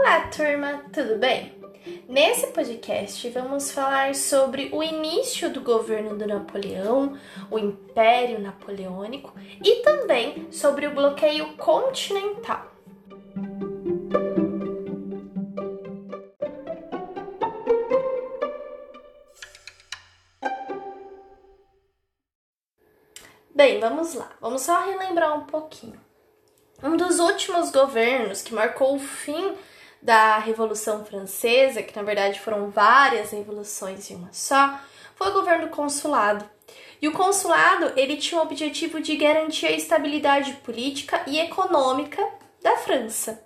Olá, 0.00 0.20
turma, 0.28 0.84
tudo 0.92 1.18
bem? 1.18 1.52
Nesse 2.08 2.46
podcast 2.46 3.28
vamos 3.30 3.72
falar 3.72 4.14
sobre 4.14 4.70
o 4.72 4.80
início 4.80 5.50
do 5.52 5.60
governo 5.60 6.16
do 6.16 6.24
Napoleão, 6.24 7.18
o 7.50 7.58
Império 7.58 8.38
Napoleônico 8.38 9.34
e 9.62 9.82
também 9.82 10.52
sobre 10.52 10.86
o 10.86 10.94
bloqueio 10.94 11.56
continental. 11.56 12.70
Bem, 23.52 23.80
vamos 23.80 24.14
lá. 24.14 24.30
Vamos 24.40 24.62
só 24.62 24.78
relembrar 24.84 25.36
um 25.36 25.44
pouquinho. 25.44 26.00
Um 26.80 26.96
dos 26.96 27.18
últimos 27.18 27.72
governos 27.72 28.42
que 28.42 28.54
marcou 28.54 28.94
o 28.94 29.00
fim 29.00 29.56
da 30.00 30.38
Revolução 30.38 31.04
Francesa, 31.04 31.82
que 31.82 31.96
na 31.96 32.02
verdade 32.02 32.40
foram 32.40 32.70
várias 32.70 33.30
revoluções 33.30 34.10
em 34.10 34.16
uma 34.16 34.32
só, 34.32 34.78
foi 35.14 35.28
o 35.28 35.32
governo 35.32 35.66
do 35.66 35.74
consulado. 35.74 36.48
E 37.00 37.08
o 37.08 37.12
consulado, 37.12 37.92
ele 37.96 38.16
tinha 38.16 38.40
o 38.40 38.44
objetivo 38.44 39.00
de 39.00 39.16
garantir 39.16 39.66
a 39.66 39.72
estabilidade 39.72 40.52
política 40.64 41.22
e 41.26 41.38
econômica 41.38 42.26
da 42.62 42.76
França. 42.76 43.44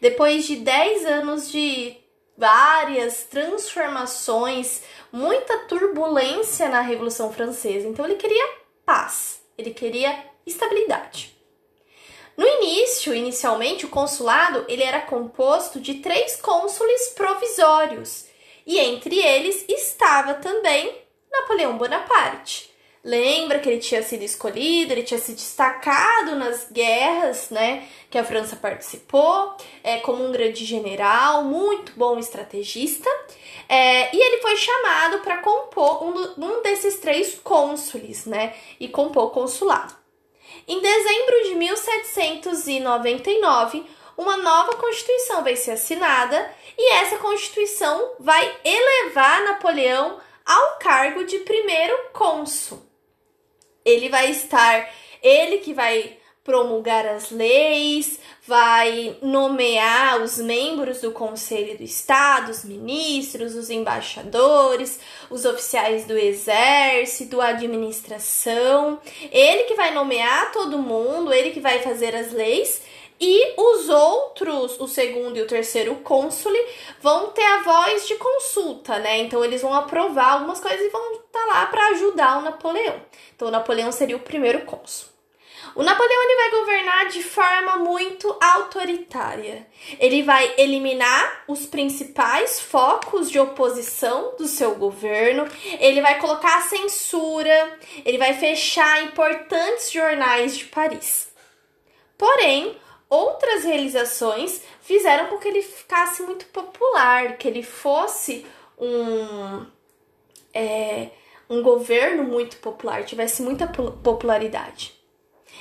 Depois 0.00 0.46
de 0.46 0.56
10 0.56 1.06
anos 1.06 1.50
de 1.50 1.96
várias 2.36 3.24
transformações, 3.24 4.82
muita 5.12 5.58
turbulência 5.60 6.68
na 6.68 6.80
Revolução 6.80 7.32
Francesa. 7.32 7.88
Então 7.88 8.04
ele 8.04 8.16
queria 8.16 8.58
paz, 8.84 9.40
ele 9.56 9.70
queria 9.70 10.24
estabilidade. 10.46 11.33
No 12.36 12.46
início, 12.46 13.14
inicialmente, 13.14 13.86
o 13.86 13.90
consulado 13.90 14.64
ele 14.68 14.82
era 14.82 15.00
composto 15.00 15.80
de 15.80 15.94
três 15.94 16.36
cônsules 16.36 17.10
provisórios 17.10 18.26
e 18.66 18.78
entre 18.78 19.18
eles 19.18 19.64
estava 19.68 20.34
também 20.34 20.92
Napoleão 21.30 21.76
Bonaparte. 21.76 22.72
Lembra 23.04 23.58
que 23.58 23.68
ele 23.68 23.80
tinha 23.80 24.02
sido 24.02 24.22
escolhido, 24.22 24.92
ele 24.92 25.02
tinha 25.02 25.20
se 25.20 25.32
destacado 25.32 26.36
nas 26.36 26.70
guerras, 26.72 27.50
né, 27.50 27.86
que 28.10 28.16
a 28.16 28.24
França 28.24 28.56
participou, 28.56 29.54
é, 29.82 29.98
como 29.98 30.24
um 30.24 30.32
grande 30.32 30.64
general, 30.64 31.44
muito 31.44 31.92
bom 31.96 32.18
estrategista, 32.18 33.10
é, 33.68 34.14
e 34.16 34.18
ele 34.18 34.40
foi 34.40 34.56
chamado 34.56 35.18
para 35.18 35.42
compor 35.42 36.02
um, 36.02 36.34
um 36.38 36.62
desses 36.62 36.96
três 36.96 37.38
cônsules, 37.44 38.24
né, 38.24 38.54
e 38.80 38.88
compor 38.88 39.24
o 39.24 39.30
consulado. 39.30 40.03
Em 40.66 40.80
dezembro 40.80 41.44
de 41.44 41.54
1799, 41.54 43.86
uma 44.16 44.36
nova 44.36 44.76
Constituição 44.76 45.42
vai 45.42 45.56
ser 45.56 45.72
assinada 45.72 46.48
e 46.78 46.92
essa 46.92 47.18
Constituição 47.18 48.12
vai 48.20 48.56
elevar 48.64 49.42
Napoleão 49.44 50.20
ao 50.44 50.78
cargo 50.78 51.24
de 51.24 51.38
primeiro 51.40 51.96
cônsul. 52.12 52.80
Ele 53.84 54.08
vai 54.08 54.30
estar, 54.30 54.88
ele 55.22 55.58
que 55.58 55.74
vai 55.74 56.18
promulgar 56.44 57.06
as 57.06 57.30
leis, 57.30 58.20
vai 58.46 59.16
nomear 59.22 60.20
os 60.20 60.36
membros 60.36 61.00
do 61.00 61.10
Conselho 61.10 61.78
do 61.78 61.82
Estado, 61.82 62.50
os 62.50 62.64
ministros, 62.64 63.54
os 63.54 63.70
embaixadores, 63.70 65.00
os 65.30 65.46
oficiais 65.46 66.04
do 66.04 66.16
exército, 66.16 67.40
a 67.40 67.48
administração. 67.48 69.00
Ele 69.32 69.64
que 69.64 69.74
vai 69.74 69.94
nomear 69.94 70.52
todo 70.52 70.76
mundo, 70.76 71.32
ele 71.32 71.50
que 71.50 71.60
vai 71.60 71.80
fazer 71.80 72.14
as 72.14 72.30
leis. 72.30 72.82
E 73.18 73.54
os 73.56 73.88
outros, 73.88 74.78
o 74.78 74.86
segundo 74.86 75.38
e 75.38 75.40
o 75.40 75.46
terceiro 75.46 75.94
cônsule, 75.96 76.58
vão 77.00 77.28
ter 77.28 77.44
a 77.44 77.62
voz 77.62 78.06
de 78.06 78.16
consulta, 78.16 78.98
né? 78.98 79.18
Então 79.18 79.42
eles 79.42 79.62
vão 79.62 79.72
aprovar 79.72 80.32
algumas 80.32 80.60
coisas 80.60 80.80
e 80.80 80.90
vão 80.90 81.12
estar 81.12 81.22
tá 81.32 81.46
lá 81.46 81.66
para 81.66 81.86
ajudar 81.90 82.38
o 82.38 82.42
Napoleão. 82.42 83.00
Então 83.34 83.48
o 83.48 83.52
Napoleão 83.52 83.90
seria 83.92 84.16
o 84.16 84.20
primeiro 84.20 84.62
cônsul. 84.66 85.13
O 85.74 85.82
Napoleão 85.82 86.22
ele 86.22 86.36
vai 86.36 86.50
governar 86.60 87.08
de 87.08 87.22
forma 87.22 87.76
muito 87.78 88.36
autoritária. 88.40 89.66
Ele 89.98 90.22
vai 90.22 90.54
eliminar 90.56 91.44
os 91.48 91.66
principais 91.66 92.60
focos 92.60 93.28
de 93.28 93.40
oposição 93.40 94.36
do 94.38 94.46
seu 94.46 94.76
governo, 94.76 95.48
ele 95.80 96.00
vai 96.00 96.20
colocar 96.20 96.62
censura, 96.62 97.78
ele 98.04 98.18
vai 98.18 98.34
fechar 98.34 99.02
importantes 99.02 99.90
jornais 99.90 100.56
de 100.56 100.66
Paris. 100.66 101.32
Porém, 102.16 102.78
outras 103.10 103.64
realizações 103.64 104.62
fizeram 104.80 105.26
com 105.26 105.38
que 105.38 105.48
ele 105.48 105.62
ficasse 105.62 106.22
muito 106.22 106.46
popular, 106.46 107.36
que 107.36 107.48
ele 107.48 107.64
fosse 107.64 108.46
um, 108.78 109.66
é, 110.52 111.08
um 111.50 111.62
governo 111.62 112.22
muito 112.22 112.58
popular, 112.58 113.04
tivesse 113.04 113.42
muita 113.42 113.66
popularidade. 113.66 115.03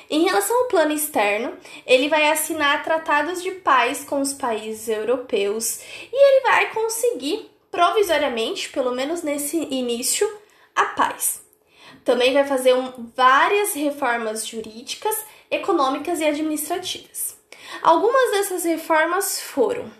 Em 0.09 0.23
relação 0.23 0.55
ao 0.55 0.67
plano 0.67 0.91
externo, 0.91 1.57
ele 1.85 2.09
vai 2.09 2.29
assinar 2.29 2.83
tratados 2.83 3.41
de 3.41 3.51
paz 3.51 4.03
com 4.03 4.21
os 4.21 4.33
países 4.33 4.87
europeus 4.87 5.79
e 6.11 6.15
ele 6.15 6.41
vai 6.41 6.69
conseguir, 6.71 7.49
provisoriamente, 7.71 8.69
pelo 8.69 8.91
menos 8.91 9.23
nesse 9.23 9.57
início, 9.57 10.29
a 10.75 10.85
paz. 10.85 11.43
Também 12.03 12.33
vai 12.33 12.45
fazer 12.45 12.73
um, 12.73 13.11
várias 13.15 13.73
reformas 13.73 14.45
jurídicas, 14.45 15.15
econômicas 15.49 16.19
e 16.19 16.25
administrativas. 16.25 17.37
Algumas 17.81 18.31
dessas 18.31 18.63
reformas 18.65 19.41
foram 19.41 19.91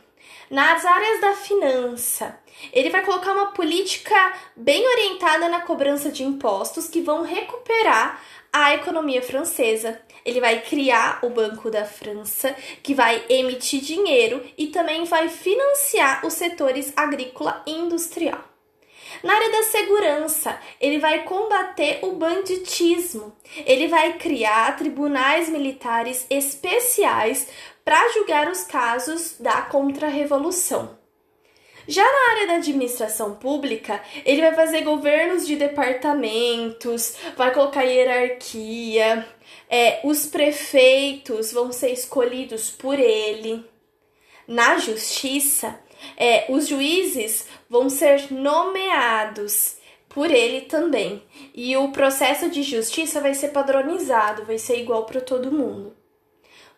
nas 0.49 0.85
áreas 0.85 1.21
da 1.21 1.33
finança. 1.33 2.37
Ele 2.71 2.89
vai 2.89 3.03
colocar 3.03 3.33
uma 3.33 3.47
política 3.47 4.33
bem 4.55 4.85
orientada 4.87 5.49
na 5.49 5.61
cobrança 5.61 6.11
de 6.11 6.23
impostos 6.23 6.87
que 6.87 7.01
vão 7.01 7.23
recuperar 7.23 8.21
a 8.53 8.75
economia 8.75 9.23
francesa. 9.23 9.99
Ele 10.23 10.39
vai 10.39 10.61
criar 10.61 11.19
o 11.23 11.29
Banco 11.29 11.71
da 11.71 11.83
França, 11.83 12.55
que 12.83 12.93
vai 12.93 13.25
emitir 13.27 13.81
dinheiro 13.81 14.41
e 14.55 14.67
também 14.67 15.03
vai 15.05 15.27
financiar 15.27 16.23
os 16.25 16.33
setores 16.33 16.93
agrícola 16.95 17.63
e 17.65 17.71
industrial. 17.71 18.39
Na 19.23 19.33
área 19.33 19.51
da 19.51 19.63
segurança, 19.63 20.59
ele 20.79 20.99
vai 20.99 21.23
combater 21.23 21.99
o 22.03 22.13
banditismo. 22.13 23.35
Ele 23.65 23.87
vai 23.87 24.13
criar 24.13 24.77
tribunais 24.77 25.49
militares 25.49 26.25
especiais 26.29 27.47
para 27.83 28.09
julgar 28.13 28.49
os 28.49 28.63
casos 28.63 29.35
da 29.39 29.61
contra-revolução. 29.63 31.02
Já 31.87 32.03
na 32.03 32.31
área 32.31 32.47
da 32.47 32.53
administração 32.55 33.35
pública, 33.35 34.01
ele 34.25 34.41
vai 34.41 34.53
fazer 34.53 34.81
governos 34.81 35.45
de 35.45 35.55
departamentos, 35.55 37.15
vai 37.35 37.53
colocar 37.53 37.83
hierarquia, 37.83 39.27
é, 39.69 39.99
os 40.03 40.25
prefeitos 40.25 41.51
vão 41.51 41.71
ser 41.71 41.91
escolhidos 41.91 42.69
por 42.69 42.99
ele. 42.99 43.65
Na 44.47 44.77
justiça, 44.77 45.79
é, 46.17 46.45
os 46.49 46.67
juízes 46.67 47.47
vão 47.69 47.89
ser 47.89 48.31
nomeados 48.31 49.77
por 50.09 50.29
ele 50.29 50.61
também. 50.61 51.23
E 51.53 51.75
o 51.75 51.91
processo 51.91 52.49
de 52.49 52.63
justiça 52.63 53.19
vai 53.19 53.33
ser 53.33 53.49
padronizado, 53.49 54.45
vai 54.45 54.57
ser 54.57 54.79
igual 54.79 55.05
para 55.05 55.21
todo 55.21 55.51
mundo. 55.51 55.95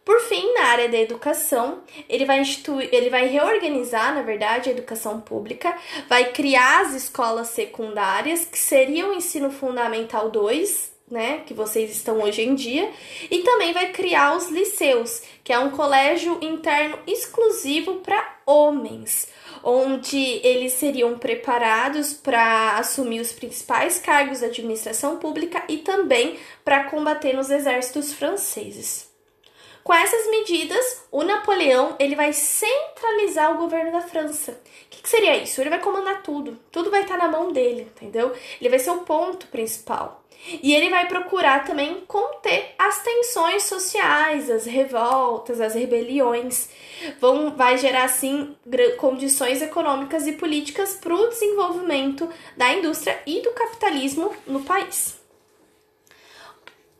Por 0.05 0.19
fim, 0.19 0.53
na 0.53 0.65
área 0.65 0.87
da 0.87 0.99
educação, 0.99 1.81
ele 2.07 2.25
vai 2.25 2.39
instituir, 2.39 2.87
ele 2.91 3.09
vai 3.09 3.25
reorganizar, 3.25 4.13
na 4.13 4.21
verdade, 4.21 4.69
a 4.69 4.71
educação 4.71 5.19
pública, 5.19 5.75
vai 6.07 6.31
criar 6.31 6.81
as 6.81 6.93
escolas 6.93 7.47
secundárias, 7.47 8.45
que 8.45 8.59
seriam 8.59 9.09
o 9.09 9.13
ensino 9.15 9.49
fundamental 9.49 10.29
2, 10.29 10.93
né, 11.09 11.41
que 11.47 11.55
vocês 11.55 11.89
estão 11.89 12.21
hoje 12.21 12.43
em 12.43 12.53
dia, 12.53 12.87
e 13.31 13.39
também 13.39 13.73
vai 13.73 13.91
criar 13.91 14.37
os 14.37 14.49
liceus, 14.49 15.23
que 15.43 15.51
é 15.51 15.57
um 15.57 15.71
colégio 15.71 16.37
interno 16.39 16.99
exclusivo 17.07 17.95
para 17.95 18.37
homens, 18.45 19.27
onde 19.63 20.19
eles 20.45 20.73
seriam 20.73 21.17
preparados 21.17 22.13
para 22.13 22.77
assumir 22.77 23.21
os 23.21 23.31
principais 23.31 23.97
cargos 23.97 24.41
da 24.41 24.47
administração 24.47 25.17
pública 25.17 25.63
e 25.67 25.77
também 25.77 26.37
para 26.63 26.83
combater 26.91 27.33
nos 27.33 27.49
exércitos 27.49 28.13
franceses. 28.13 29.14
Com 29.85 29.93
essas 29.93 30.25
medidas, 30.31 31.03
o 31.11 31.21
Napoleão 31.21 31.95
ele 31.99 32.15
vai 32.15 32.33
centralizar 32.33 33.53
o 33.53 33.59
governo 33.59 33.91
da 33.91 34.01
França. 34.01 34.53
O 34.53 34.89
que, 34.89 35.03
que, 35.03 35.07
seria 35.07 35.37
isso? 35.37 35.61
Ele 35.61 35.69
vai 35.69 35.79
comandar 35.79 36.23
tudo, 36.23 36.59
tudo 36.71 36.89
vai 36.89 37.03
estar 37.03 37.19
na 37.19 37.27
mão 37.27 37.51
dele, 37.51 37.83
entendeu? 37.95 38.33
Ele 38.59 38.69
vai 38.71 38.79
ser 38.79 38.89
o 38.89 39.01
ponto 39.01 39.45
principal. 39.45 40.23
E 40.63 40.73
ele 40.73 40.89
vai 40.89 41.07
procurar 41.07 41.65
também 41.65 42.03
conter 42.07 42.73
as 42.79 43.03
tensões 43.03 43.65
sociais, 43.65 44.49
as 44.49 44.65
revoltas, 44.65 45.61
as 45.61 45.75
rebeliões. 45.75 46.67
Vão, 47.21 47.55
vai 47.55 47.77
gerar, 47.77 48.05
assim, 48.05 48.55
condições 48.97 49.61
econômicas 49.61 50.25
e 50.25 50.31
políticas 50.31 50.95
para 50.95 51.13
o 51.13 51.27
desenvolvimento 51.27 52.27
da 52.57 52.73
indústria 52.73 53.21
e 53.27 53.39
do 53.39 53.51
capitalismo 53.51 54.33
no 54.47 54.61
país. 54.61 55.23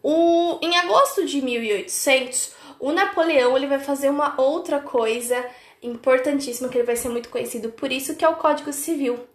O, 0.08 0.60
em 0.62 0.78
agosto 0.78 1.26
de 1.26 1.42
1800, 1.42 2.54
o 2.86 2.92
Napoleão 2.92 3.58
ele 3.58 3.66
vai 3.66 3.80
fazer 3.80 4.10
uma 4.10 4.40
outra 4.40 4.80
coisa 4.80 5.44
importantíssimo 5.82 6.70
que 6.70 6.78
ele 6.78 6.86
vai 6.86 6.96
ser 6.96 7.10
muito 7.10 7.30
conhecido 7.30 7.70
por 7.72 7.92
isso, 7.92 8.16
que 8.16 8.24
é 8.24 8.30
o 8.30 8.36
Código 8.36 8.72
Civil. 8.72 9.26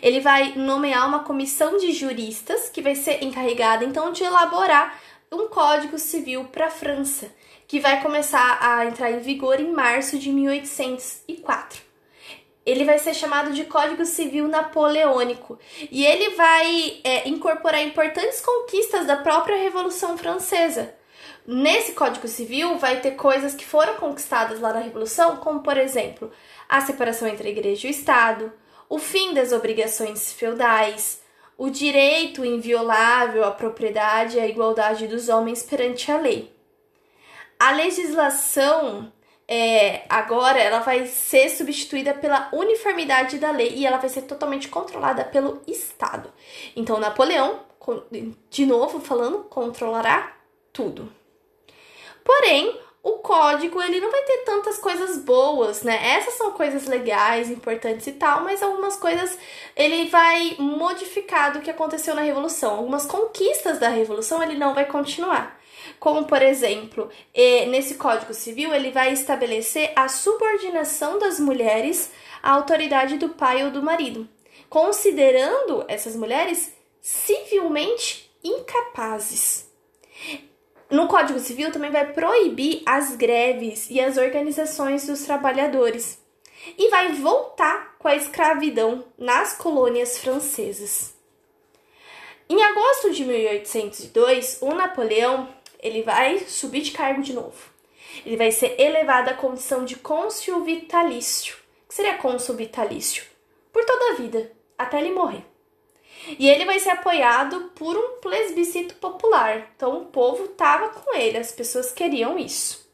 Ele 0.00 0.20
vai 0.20 0.54
nomear 0.54 1.08
uma 1.08 1.24
comissão 1.24 1.76
de 1.76 1.90
juristas 1.90 2.68
que 2.68 2.80
vai 2.80 2.94
ser 2.94 3.24
encarregada 3.24 3.84
então 3.84 4.12
de 4.12 4.22
elaborar 4.22 4.96
um 5.32 5.48
Código 5.48 5.98
Civil 5.98 6.44
para 6.52 6.66
a 6.66 6.70
França, 6.70 7.26
que 7.66 7.80
vai 7.80 8.00
começar 8.00 8.58
a 8.60 8.86
entrar 8.86 9.10
em 9.10 9.18
vigor 9.18 9.58
em 9.58 9.72
março 9.72 10.16
de 10.16 10.30
1804 10.30 11.90
ele 12.64 12.84
vai 12.84 12.98
ser 13.00 13.14
chamado 13.14 13.52
de 13.52 13.64
Código 13.64 14.04
Civil 14.04 14.46
Napoleônico 14.46 15.58
e 15.90 16.04
ele 16.06 16.36
vai 16.36 17.00
é, 17.02 17.28
incorporar 17.28 17.82
importantes 17.82 18.40
conquistas 18.40 19.06
da 19.06 19.16
própria 19.16 19.56
Revolução 19.56 20.16
Francesa. 20.16 20.99
Nesse 21.46 21.92
Código 21.92 22.28
Civil 22.28 22.78
vai 22.78 23.00
ter 23.00 23.12
coisas 23.12 23.54
que 23.54 23.64
foram 23.64 23.94
conquistadas 23.94 24.60
lá 24.60 24.72
na 24.72 24.80
Revolução, 24.80 25.36
como 25.38 25.60
por 25.60 25.76
exemplo 25.76 26.30
a 26.68 26.80
separação 26.80 27.26
entre 27.26 27.48
a 27.48 27.50
Igreja 27.50 27.86
e 27.86 27.90
o 27.90 27.92
Estado, 27.92 28.52
o 28.88 28.98
fim 28.98 29.34
das 29.34 29.52
obrigações 29.52 30.32
feudais, 30.32 31.22
o 31.56 31.70
direito 31.70 32.44
inviolável 32.44 33.44
à 33.44 33.50
propriedade 33.50 34.36
e 34.36 34.40
à 34.40 34.46
igualdade 34.46 35.06
dos 35.06 35.28
homens 35.28 35.62
perante 35.62 36.10
a 36.10 36.18
lei. 36.18 36.54
A 37.58 37.72
legislação 37.72 39.12
é, 39.46 40.04
agora 40.08 40.60
ela 40.60 40.78
vai 40.78 41.06
ser 41.06 41.50
substituída 41.50 42.14
pela 42.14 42.48
uniformidade 42.52 43.38
da 43.38 43.50
lei 43.50 43.74
e 43.74 43.84
ela 43.84 43.98
vai 43.98 44.08
ser 44.08 44.22
totalmente 44.22 44.68
controlada 44.68 45.24
pelo 45.24 45.60
Estado. 45.66 46.32
Então, 46.76 47.00
Napoleão, 47.00 47.60
de 48.48 48.64
novo 48.64 49.00
falando, 49.00 49.44
controlará 49.50 50.36
tudo. 50.72 51.12
Porém, 52.32 52.78
o 53.02 53.14
código 53.14 53.82
ele 53.82 53.98
não 53.98 54.08
vai 54.08 54.22
ter 54.22 54.44
tantas 54.44 54.78
coisas 54.78 55.18
boas, 55.18 55.82
né? 55.82 55.98
Essas 56.14 56.34
são 56.34 56.52
coisas 56.52 56.86
legais, 56.86 57.50
importantes 57.50 58.06
e 58.06 58.12
tal, 58.12 58.44
mas 58.44 58.62
algumas 58.62 58.94
coisas 58.94 59.36
ele 59.74 60.08
vai 60.08 60.54
modificar 60.56 61.52
do 61.52 61.60
que 61.60 61.68
aconteceu 61.68 62.14
na 62.14 62.20
revolução. 62.20 62.76
Algumas 62.76 63.04
conquistas 63.04 63.80
da 63.80 63.88
revolução 63.88 64.40
ele 64.40 64.56
não 64.56 64.74
vai 64.74 64.84
continuar. 64.84 65.58
Como, 65.98 66.24
por 66.26 66.40
exemplo, 66.40 67.10
nesse 67.68 67.96
Código 67.96 68.32
Civil, 68.32 68.72
ele 68.72 68.92
vai 68.92 69.12
estabelecer 69.12 69.92
a 69.96 70.06
subordinação 70.06 71.18
das 71.18 71.40
mulheres 71.40 72.12
à 72.40 72.52
autoridade 72.52 73.16
do 73.16 73.30
pai 73.30 73.64
ou 73.64 73.72
do 73.72 73.82
marido, 73.82 74.28
considerando 74.68 75.84
essas 75.88 76.14
mulheres 76.14 76.72
civilmente 77.02 78.30
incapazes. 78.44 79.68
No 80.90 81.06
Código 81.06 81.38
Civil 81.38 81.70
também 81.70 81.90
vai 81.90 82.12
proibir 82.12 82.82
as 82.84 83.14
greves 83.14 83.88
e 83.88 84.00
as 84.00 84.16
organizações 84.16 85.06
dos 85.06 85.22
trabalhadores 85.22 86.20
e 86.76 86.88
vai 86.88 87.12
voltar 87.12 87.94
com 87.98 88.08
a 88.08 88.16
escravidão 88.16 89.04
nas 89.16 89.56
colônias 89.56 90.18
francesas. 90.18 91.14
Em 92.48 92.60
agosto 92.62 93.12
de 93.12 93.24
1802, 93.24 94.58
o 94.60 94.74
Napoleão 94.74 95.48
ele 95.78 96.02
vai 96.02 96.40
subir 96.40 96.80
de 96.80 96.90
cargo 96.90 97.22
de 97.22 97.32
novo. 97.32 97.70
Ele 98.26 98.36
vai 98.36 98.50
ser 98.50 98.78
elevado 98.80 99.30
à 99.30 99.34
condição 99.34 99.84
de 99.84 99.94
cônsul 99.94 100.64
vitalício. 100.64 101.56
Que 101.88 101.94
seria 101.94 102.18
cônsul 102.18 102.56
vitalício? 102.56 103.24
Por 103.72 103.84
toda 103.84 104.10
a 104.10 104.14
vida, 104.14 104.50
até 104.76 104.98
ele 104.98 105.12
morrer. 105.12 105.44
E 106.38 106.48
ele 106.48 106.64
vai 106.64 106.78
ser 106.78 106.90
apoiado 106.90 107.70
por 107.74 107.96
um 107.96 108.20
plebiscito 108.20 108.94
popular. 108.96 109.70
Então 109.74 109.98
o 109.98 110.06
povo 110.06 110.44
estava 110.44 110.88
com 110.90 111.14
ele, 111.14 111.38
as 111.38 111.52
pessoas 111.52 111.92
queriam 111.92 112.38
isso. 112.38 112.88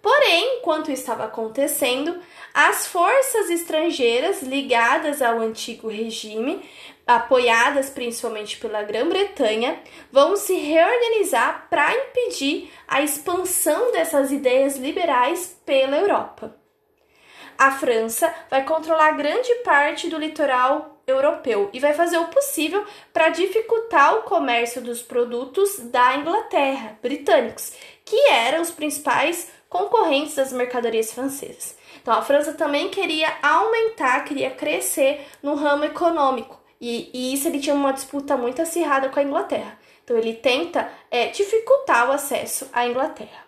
Porém, 0.00 0.58
enquanto 0.58 0.92
estava 0.92 1.24
acontecendo, 1.24 2.20
as 2.54 2.86
forças 2.86 3.50
estrangeiras 3.50 4.42
ligadas 4.42 5.20
ao 5.20 5.40
antigo 5.40 5.88
regime 5.88 6.62
apoiadas 7.08 7.88
principalmente 7.88 8.58
pela 8.58 8.82
Grã-Bretanha, 8.82 9.80
vão 10.12 10.36
se 10.36 10.54
reorganizar 10.54 11.66
para 11.70 11.94
impedir 11.94 12.70
a 12.86 13.00
expansão 13.00 13.90
dessas 13.92 14.30
ideias 14.30 14.76
liberais 14.76 15.58
pela 15.64 15.96
Europa. 15.96 16.54
A 17.56 17.72
França 17.72 18.32
vai 18.50 18.62
controlar 18.64 19.12
grande 19.12 19.52
parte 19.64 20.08
do 20.10 20.18
litoral 20.18 20.97
europeu 21.10 21.70
e 21.72 21.80
vai 21.80 21.94
fazer 21.94 22.18
o 22.18 22.28
possível 22.28 22.84
para 23.12 23.28
dificultar 23.28 24.16
o 24.16 24.22
comércio 24.22 24.80
dos 24.80 25.02
produtos 25.02 25.78
da 25.80 26.16
Inglaterra, 26.16 26.98
britânicos, 27.02 27.72
que 28.04 28.28
eram 28.30 28.62
os 28.62 28.70
principais 28.70 29.50
concorrentes 29.68 30.34
das 30.34 30.52
mercadorias 30.52 31.12
francesas. 31.12 31.76
Então 32.00 32.14
a 32.14 32.22
França 32.22 32.52
também 32.54 32.88
queria 32.88 33.28
aumentar, 33.42 34.24
queria 34.24 34.50
crescer 34.50 35.26
no 35.42 35.54
ramo 35.54 35.84
econômico 35.84 36.58
e, 36.80 37.10
e 37.12 37.34
isso 37.34 37.48
ele 37.48 37.60
tinha 37.60 37.74
uma 37.74 37.92
disputa 37.92 38.36
muito 38.36 38.62
acirrada 38.62 39.08
com 39.08 39.20
a 39.20 39.22
Inglaterra. 39.22 39.78
Então 40.04 40.16
ele 40.16 40.34
tenta 40.34 40.90
é, 41.10 41.26
dificultar 41.26 42.08
o 42.08 42.12
acesso 42.12 42.68
à 42.72 42.86
Inglaterra. 42.86 43.46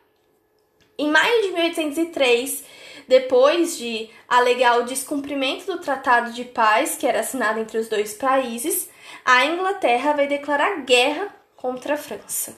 Em 0.98 1.08
maio 1.08 1.40
de 1.42 1.52
1803, 1.52 2.64
depois 3.10 3.76
de 3.76 4.08
alegar 4.28 4.78
o 4.78 4.84
descumprimento 4.84 5.66
do 5.66 5.80
Tratado 5.80 6.32
de 6.32 6.44
Paz, 6.44 6.94
que 6.94 7.04
era 7.04 7.18
assinado 7.18 7.58
entre 7.58 7.76
os 7.76 7.88
dois 7.88 8.14
países, 8.14 8.88
a 9.24 9.44
Inglaterra 9.46 10.12
vai 10.12 10.28
declarar 10.28 10.82
guerra 10.84 11.34
contra 11.56 11.94
a 11.94 11.96
França. 11.96 12.56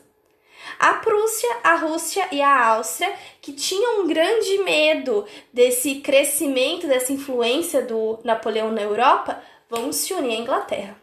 A 0.78 0.92
Prússia, 0.92 1.48
a 1.64 1.76
Rússia 1.76 2.28
e 2.30 2.42
a 2.42 2.66
Áustria, 2.66 3.14
que 3.40 3.54
tinham 3.54 4.02
um 4.02 4.06
grande 4.06 4.58
medo 4.58 5.26
desse 5.50 6.00
crescimento, 6.02 6.86
dessa 6.86 7.14
influência 7.14 7.80
do 7.80 8.20
Napoleão 8.22 8.70
na 8.70 8.82
Europa, 8.82 9.42
vão 9.70 9.90
se 9.90 10.12
unir 10.12 10.36
à 10.36 10.40
Inglaterra. 10.40 10.96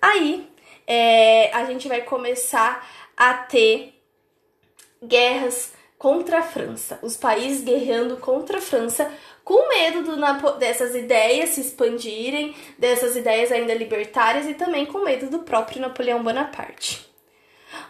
Aí 0.00 0.48
é, 0.86 1.50
a 1.52 1.66
gente 1.66 1.88
vai 1.88 2.00
começar 2.00 2.88
a 3.14 3.34
ter 3.34 4.00
guerras 5.02 5.74
contra 5.98 6.40
a 6.40 6.42
França, 6.42 6.98
os 7.02 7.16
países 7.16 7.62
guerreando 7.62 8.16
contra 8.16 8.58
a 8.58 8.60
França, 8.60 9.10
com 9.42 9.68
medo 9.68 10.02
do, 10.02 10.58
dessas 10.58 10.94
ideias 10.94 11.50
se 11.50 11.60
expandirem, 11.60 12.54
dessas 12.78 13.16
ideias 13.16 13.52
ainda 13.52 13.74
libertárias 13.74 14.46
e 14.46 14.54
também 14.54 14.86
com 14.86 15.04
medo 15.04 15.28
do 15.28 15.40
próprio 15.40 15.80
Napoleão 15.80 16.22
Bonaparte. 16.22 17.08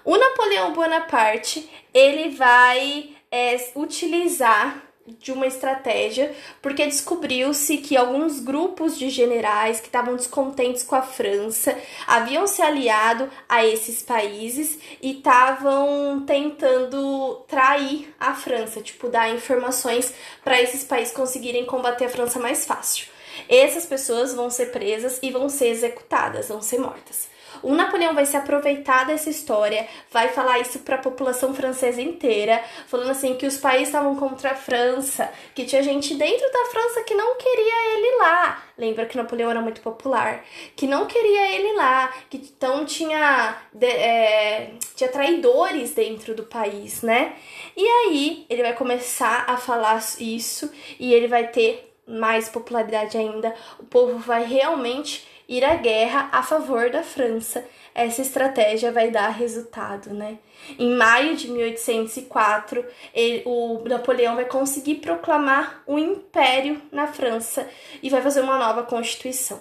O 0.05 0.17
Napoleão 0.17 0.73
Bonaparte 0.73 1.69
ele 1.93 2.31
vai 2.31 3.11
é, 3.31 3.57
utilizar 3.77 4.84
de 5.07 5.33
uma 5.33 5.47
estratégia, 5.47 6.35
porque 6.63 6.87
descobriu-se 6.87 7.79
que 7.79 7.97
alguns 7.97 8.41
grupos 8.41 8.99
de 8.99 9.11
generais 9.11 9.79
que 9.79 9.87
estavam 9.87 10.17
descontentes 10.17 10.83
com 10.83 10.95
a 10.95 11.03
França 11.03 11.77
haviam 12.07 12.47
se 12.47 12.63
aliado 12.63 13.31
a 13.49 13.67
esses 13.67 14.03
países 14.03 14.79
e 15.03 15.19
estavam 15.19 16.25
tentando 16.27 17.45
trair 17.47 18.15
a 18.19 18.35
França, 18.35 18.81
tipo 18.81 19.09
dar 19.09 19.29
informações 19.35 20.15
para 20.43 20.61
esses 20.61 20.85
países 20.85 21.13
conseguirem 21.13 21.67
combater 21.67 22.07
a 22.07 22.11
França 22.11 22.41
mais 22.41 22.65
fácil. 22.65 23.09
Essas 23.49 23.85
pessoas 23.85 24.35
vão 24.35 24.49
ser 24.49 24.67
presas 24.67 25.19
e 25.23 25.31
vão 25.31 25.49
ser 25.49 25.69
executadas, 25.69 26.49
vão 26.49 26.63
ser 26.63 26.79
mortas. 26.79 27.34
O 27.65 27.75
Napoleão 27.75 28.15
vai 28.15 28.27
se 28.27 28.37
aproveitar 28.37 29.07
dessa 29.07 29.31
história, 29.31 29.89
vai 30.11 30.29
falar 30.29 30.59
isso 30.59 30.81
para 30.81 30.97
a 30.97 30.99
população 30.99 31.55
francesa 31.55 32.03
inteira, 32.03 32.63
falando 32.87 33.11
assim 33.11 33.35
que 33.37 33.47
os 33.47 33.57
países 33.57 33.89
estavam 33.89 34.15
contra 34.17 34.51
a 34.51 34.55
França, 34.55 35.33
que 35.55 35.65
tinha 35.65 35.83
gente 35.83 36.15
dentro 36.15 36.47
da 36.53 36.67
França 36.67 37.03
que 37.05 37.15
não 37.15 37.37
queria 37.37 37.97
ele 37.97 38.19
lá. 38.19 38.63
Lembra 38.77 39.07
que 39.07 39.17
Napoleão 39.17 39.51
era 39.51 39.63
muito 39.63 39.81
popular, 39.81 40.45
que 40.77 40.87
não 40.87 41.07
queria 41.07 41.53
ele 41.53 41.73
lá, 41.73 42.13
que 42.29 42.37
então 42.37 42.85
tinha 42.85 43.57
é, 43.81 44.73
tinha 44.95 45.09
traidores 45.09 45.95
dentro 45.95 46.35
do 46.35 46.43
país, 46.43 47.01
né? 47.01 47.35
E 47.75 47.83
aí 47.83 48.45
ele 48.51 48.63
vai 48.63 48.75
começar 48.75 49.47
a 49.49 49.57
falar 49.57 50.05
isso 50.21 50.71
e 51.01 51.15
ele 51.15 51.29
vai 51.29 51.49
ter 51.49 51.95
mais 52.07 52.51
popularidade 52.51 53.17
ainda. 53.17 53.55
O 53.79 53.85
povo 53.85 54.19
vai 54.19 54.45
realmente 54.45 55.27
ir 55.49 55.65
à 55.65 55.77
guerra 55.77 56.29
a 56.33 56.43
favor 56.43 56.91
da 56.91 57.03
França. 57.03 57.65
Essa 57.95 58.23
estratégia 58.23 58.91
vai 58.91 59.11
dar 59.11 59.29
resultado, 59.29 60.13
né? 60.13 60.39
Em 60.79 60.95
maio 60.95 61.37
de 61.37 61.51
1804, 61.51 62.85
ele, 63.13 63.43
o 63.45 63.83
Napoleão 63.87 64.35
vai 64.35 64.45
conseguir 64.45 64.97
proclamar 64.97 65.83
um 65.87 65.99
império 65.99 66.81
na 66.91 67.07
França 67.07 67.69
e 68.03 68.11
vai 68.11 68.21
fazer 68.21 68.41
uma 68.41 68.59
nova 68.59 68.83
constituição. 68.83 69.61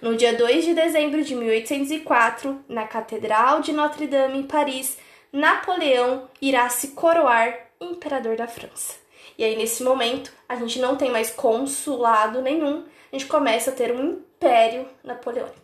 No 0.00 0.16
dia 0.16 0.34
2 0.34 0.64
de 0.64 0.74
dezembro 0.74 1.22
de 1.22 1.34
1804, 1.34 2.64
na 2.68 2.84
Catedral 2.86 3.60
de 3.60 3.72
Notre-Dame, 3.72 4.38
em 4.38 4.42
Paris, 4.42 4.98
Napoleão 5.32 6.28
irá 6.40 6.68
se 6.68 6.88
coroar 6.88 7.68
imperador 7.80 8.36
da 8.36 8.46
França. 8.46 8.94
E 9.36 9.44
aí, 9.44 9.56
nesse 9.56 9.82
momento, 9.82 10.32
a 10.48 10.56
gente 10.56 10.78
não 10.78 10.96
tem 10.96 11.10
mais 11.10 11.30
consulado 11.30 12.40
nenhum, 12.40 12.84
a 13.12 13.16
gente 13.16 13.26
começa 13.26 13.70
a 13.70 13.74
ter 13.74 13.92
um 13.92 14.22
Império 14.44 14.86
Napoleônico. 15.02 15.56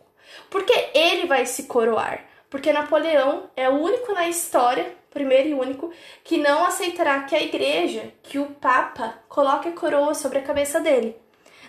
Porque 0.49 0.73
ele 0.93 1.27
vai 1.27 1.45
se 1.45 1.63
coroar? 1.63 2.25
Porque 2.49 2.73
Napoleão 2.73 3.49
é 3.55 3.69
o 3.69 3.73
único 3.73 4.11
na 4.13 4.27
história 4.27 4.95
primeiro 5.11 5.49
e 5.49 5.53
único, 5.53 5.91
que 6.23 6.37
não 6.37 6.65
aceitará 6.65 7.23
que 7.23 7.35
a 7.35 7.43
igreja, 7.43 8.11
que 8.23 8.39
o 8.39 8.45
Papa, 8.45 9.19
coloque 9.27 9.67
a 9.67 9.73
coroa 9.73 10.13
sobre 10.13 10.39
a 10.39 10.41
cabeça 10.41 10.79
dele. 10.79 11.15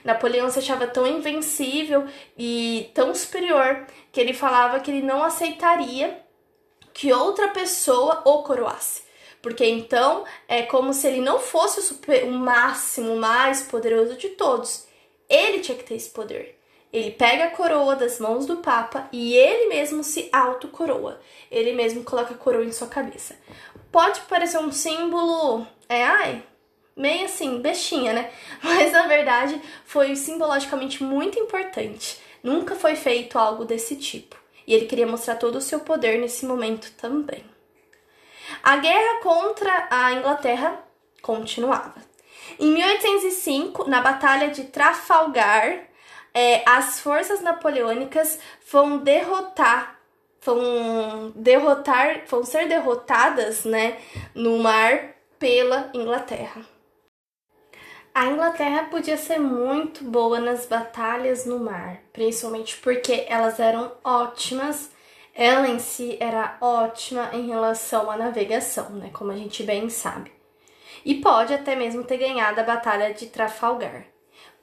Napoleão 0.04 0.48
se 0.48 0.60
achava 0.60 0.86
tão 0.86 1.06
invencível 1.06 2.06
e 2.38 2.90
tão 2.94 3.14
superior 3.14 3.84
que 4.10 4.20
ele 4.20 4.32
falava 4.32 4.80
que 4.80 4.90
ele 4.90 5.02
não 5.02 5.22
aceitaria 5.22 6.22
que 6.94 7.12
outra 7.12 7.48
pessoa 7.48 8.22
o 8.24 8.42
coroasse. 8.42 9.02
Porque 9.40 9.64
então 9.64 10.24
é 10.46 10.62
como 10.62 10.94
se 10.94 11.08
ele 11.08 11.20
não 11.20 11.40
fosse 11.40 11.80
o, 11.80 11.82
super, 11.82 12.24
o 12.24 12.30
máximo, 12.30 13.14
o 13.14 13.18
mais 13.18 13.62
poderoso 13.62 14.16
de 14.16 14.30
todos. 14.30 14.86
Ele 15.28 15.58
tinha 15.58 15.76
que 15.76 15.84
ter 15.84 15.94
esse 15.94 16.10
poder. 16.10 16.61
Ele 16.92 17.10
pega 17.10 17.44
a 17.44 17.50
coroa 17.50 17.96
das 17.96 18.18
mãos 18.20 18.44
do 18.44 18.58
Papa 18.58 19.08
e 19.10 19.34
ele 19.34 19.68
mesmo 19.68 20.04
se 20.04 20.28
autocoroa. 20.30 21.18
Ele 21.50 21.72
mesmo 21.72 22.04
coloca 22.04 22.34
a 22.34 22.36
coroa 22.36 22.64
em 22.64 22.72
sua 22.72 22.86
cabeça. 22.86 23.34
Pode 23.90 24.20
parecer 24.22 24.58
um 24.58 24.70
símbolo, 24.70 25.66
é, 25.88 26.04
ai, 26.04 26.42
meio 26.94 27.24
assim, 27.24 27.60
bestinha, 27.60 28.12
né? 28.12 28.30
Mas 28.62 28.92
na 28.92 29.06
verdade 29.06 29.60
foi 29.86 30.14
simbologicamente 30.14 31.02
muito 31.02 31.38
importante. 31.38 32.20
Nunca 32.42 32.74
foi 32.74 32.94
feito 32.94 33.38
algo 33.38 33.64
desse 33.64 33.96
tipo. 33.96 34.36
E 34.66 34.74
ele 34.74 34.86
queria 34.86 35.06
mostrar 35.06 35.36
todo 35.36 35.56
o 35.56 35.62
seu 35.62 35.80
poder 35.80 36.18
nesse 36.18 36.44
momento 36.44 36.92
também. 36.92 37.42
A 38.62 38.76
guerra 38.76 39.20
contra 39.22 39.88
a 39.90 40.12
Inglaterra 40.12 40.78
continuava. 41.22 41.94
Em 42.58 42.66
1805, 42.66 43.88
na 43.88 44.00
Batalha 44.00 44.48
de 44.48 44.64
Trafalgar, 44.64 45.91
é, 46.34 46.62
as 46.68 47.00
forças 47.00 47.40
napoleônicas 47.40 48.38
vão 48.70 48.98
derrotar, 48.98 49.98
vão 50.40 51.32
derrotar, 51.34 52.22
vão 52.26 52.44
ser 52.44 52.68
derrotadas, 52.68 53.64
né, 53.64 53.98
no 54.34 54.58
mar 54.58 55.14
pela 55.38 55.90
Inglaterra. 55.94 56.64
A 58.14 58.26
Inglaterra 58.26 58.84
podia 58.90 59.16
ser 59.16 59.38
muito 59.38 60.04
boa 60.04 60.38
nas 60.38 60.66
batalhas 60.66 61.46
no 61.46 61.58
mar, 61.58 61.98
principalmente 62.12 62.76
porque 62.76 63.24
elas 63.26 63.58
eram 63.58 63.92
ótimas. 64.04 64.90
Ela 65.34 65.66
em 65.66 65.78
si 65.78 66.18
era 66.20 66.58
ótima 66.60 67.30
em 67.32 67.46
relação 67.46 68.10
à 68.10 68.16
navegação, 68.18 68.90
né, 68.90 69.10
como 69.14 69.32
a 69.32 69.36
gente 69.36 69.62
bem 69.62 69.88
sabe. 69.88 70.30
E 71.04 71.14
pode 71.16 71.54
até 71.54 71.74
mesmo 71.74 72.04
ter 72.04 72.18
ganhado 72.18 72.60
a 72.60 72.64
Batalha 72.64 73.14
de 73.14 73.26
Trafalgar. 73.26 74.04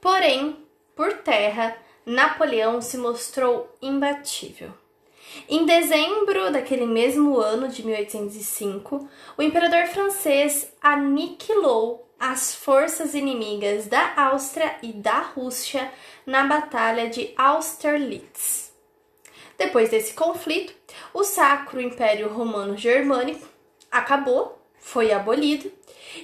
Porém, 0.00 0.64
por 1.00 1.14
terra, 1.14 1.78
Napoleão 2.04 2.82
se 2.82 2.98
mostrou 2.98 3.74
imbatível. 3.80 4.70
Em 5.48 5.64
dezembro 5.64 6.52
daquele 6.52 6.84
mesmo 6.84 7.38
ano 7.38 7.68
de 7.68 7.82
1805, 7.82 9.08
o 9.38 9.42
imperador 9.42 9.86
francês 9.86 10.70
aniquilou 10.78 12.06
as 12.18 12.54
forças 12.54 13.14
inimigas 13.14 13.86
da 13.86 14.12
Áustria 14.14 14.76
e 14.82 14.92
da 14.92 15.20
Rússia 15.20 15.90
na 16.26 16.44
Batalha 16.44 17.08
de 17.08 17.32
Austerlitz. 17.34 18.70
Depois 19.56 19.88
desse 19.88 20.12
conflito, 20.12 20.74
o 21.14 21.24
Sacro 21.24 21.80
Império 21.80 22.28
Romano 22.28 22.76
Germânico 22.76 23.48
acabou, 23.90 24.60
foi 24.78 25.14
abolido, 25.14 25.72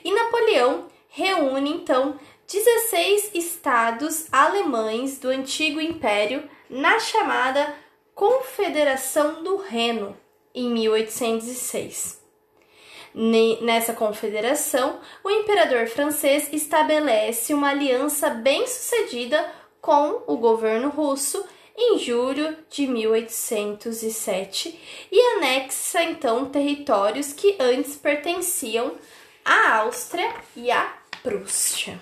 e 0.05 0.13
Napoleão 0.13 0.89
reúne 1.09 1.71
então 1.71 2.21
16 2.47 3.33
estados 3.35 4.27
alemães 4.31 5.19
do 5.19 5.29
antigo 5.29 5.81
império 5.81 6.49
na 6.71 7.01
chamada 7.01 7.75
Confederação 8.15 9.43
do 9.43 9.57
Reno, 9.57 10.17
em 10.55 10.71
1806. 10.71 12.25
Nessa 13.63 13.95
confederação, 13.95 15.01
o 15.25 15.31
imperador 15.31 15.89
francês 15.89 16.49
estabelece 16.53 17.53
uma 17.53 17.71
aliança 17.71 18.31
bem-sucedida 18.31 19.45
com 19.81 20.23
o 20.29 20.37
governo 20.37 20.89
russo 20.89 21.45
em 21.77 21.99
julho 21.99 22.57
de 22.71 22.87
1807 22.87 25.09
e 25.11 25.21
anexa 25.37 26.03
então 26.03 26.45
territórios 26.45 27.33
que 27.33 27.57
antes 27.59 27.97
pertenciam 27.97 28.95
à 29.45 29.79
Áustria 29.79 30.33
e 30.55 30.71
à 30.71 30.97
Prússia. 31.25 32.01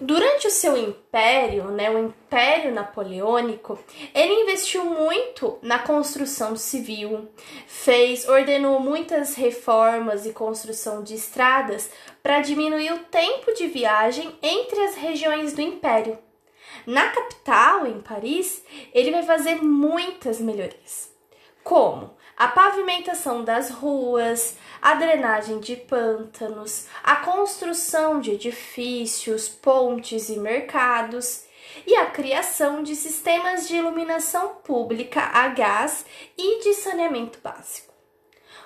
Durante 0.00 0.48
o 0.48 0.50
seu 0.50 0.76
império, 0.76 1.70
né, 1.70 1.88
o 1.88 1.98
Império 1.98 2.74
Napoleônico, 2.74 3.78
ele 4.12 4.42
investiu 4.42 4.84
muito 4.84 5.56
na 5.62 5.78
construção 5.78 6.56
civil, 6.56 7.28
fez, 7.68 8.28
ordenou 8.28 8.80
muitas 8.80 9.36
reformas 9.36 10.26
e 10.26 10.32
construção 10.32 11.04
de 11.04 11.14
estradas 11.14 11.90
para 12.24 12.40
diminuir 12.40 12.92
o 12.92 13.04
tempo 13.04 13.54
de 13.54 13.68
viagem 13.68 14.36
entre 14.42 14.80
as 14.80 14.96
regiões 14.96 15.52
do 15.52 15.62
império. 15.62 16.18
Na 16.84 17.10
capital, 17.10 17.86
em 17.86 18.00
Paris, 18.00 18.64
ele 18.92 19.12
vai 19.12 19.22
fazer 19.22 19.62
muitas 19.62 20.40
melhorias, 20.40 21.12
como 21.62 22.13
a 22.36 22.48
pavimentação 22.48 23.44
das 23.44 23.70
ruas, 23.70 24.56
a 24.82 24.94
drenagem 24.94 25.60
de 25.60 25.76
pântanos, 25.76 26.86
a 27.02 27.16
construção 27.16 28.20
de 28.20 28.32
edifícios, 28.32 29.48
pontes 29.48 30.28
e 30.28 30.38
mercados 30.38 31.44
e 31.86 31.94
a 31.94 32.06
criação 32.06 32.82
de 32.82 32.96
sistemas 32.96 33.68
de 33.68 33.76
iluminação 33.76 34.56
pública 34.64 35.20
a 35.20 35.48
gás 35.48 36.04
e 36.36 36.62
de 36.62 36.74
saneamento 36.74 37.38
básico. 37.42 37.94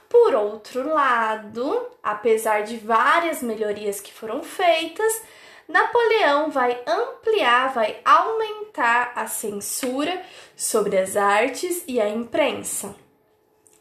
Por 0.09 0.35
outro 0.35 0.89
lado, 0.89 1.87
apesar 2.03 2.63
de 2.63 2.79
várias 2.79 3.43
melhorias 3.43 4.01
que 4.01 4.13
foram 4.13 4.43
feitas, 4.43 5.23
Napoleão 5.69 6.51
vai 6.51 6.83
ampliar, 6.87 7.75
vai 7.75 8.01
aumentar 8.03 9.13
a 9.15 9.27
censura 9.27 10.23
sobre 10.57 10.97
as 10.97 11.15
artes 11.15 11.85
e 11.87 12.01
a 12.01 12.09
imprensa 12.09 12.97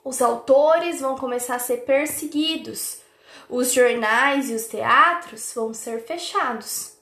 os 0.07 0.21
autores 0.21 1.01
vão 1.01 1.17
começar 1.17 1.55
a 1.55 1.59
ser 1.59 1.83
perseguidos, 1.83 2.99
os 3.49 3.73
jornais 3.73 4.49
e 4.49 4.53
os 4.53 4.65
teatros 4.65 5.51
vão 5.53 5.73
ser 5.73 6.01
fechados. 6.01 6.93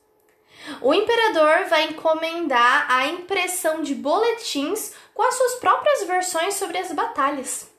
O 0.81 0.91
imperador 0.91 1.65
vai 1.69 1.83
encomendar 1.83 2.88
a 2.89 3.05
impressão 3.07 3.83
de 3.83 3.93
boletins 3.93 4.93
com 5.13 5.21
as 5.21 5.35
suas 5.35 5.55
próprias 5.55 6.01
versões 6.03 6.55
sobre 6.55 6.79
as 6.79 6.91
batalhas. 6.93 7.69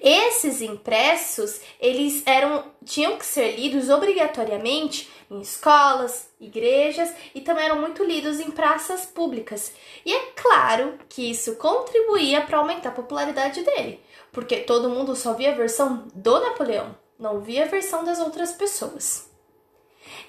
Esses 0.00 0.62
impressos, 0.62 1.60
eles 1.78 2.22
eram 2.26 2.64
tinham 2.84 3.18
que 3.18 3.26
ser 3.26 3.54
lidos 3.54 3.90
obrigatoriamente 3.90 5.10
em 5.30 5.40
escolas, 5.40 6.30
igrejas 6.40 7.12
e 7.34 7.42
também 7.42 7.66
eram 7.66 7.78
muito 7.78 8.02
lidos 8.02 8.40
em 8.40 8.50
praças 8.50 9.04
públicas. 9.04 9.72
E 10.06 10.12
é 10.12 10.32
claro 10.34 10.98
que 11.06 11.30
isso 11.30 11.56
contribuía 11.56 12.40
para 12.40 12.58
aumentar 12.58 12.88
a 12.88 12.92
popularidade 12.92 13.62
dele, 13.62 14.00
porque 14.32 14.58
todo 14.58 14.90
mundo 14.90 15.16
só 15.16 15.34
via 15.34 15.52
a 15.52 15.56
versão 15.56 16.06
do 16.14 16.40
Napoleão, 16.40 16.96
não 17.18 17.40
via 17.40 17.64
a 17.64 17.68
versão 17.68 18.04
das 18.04 18.18
outras 18.20 18.52
pessoas. 18.52 19.28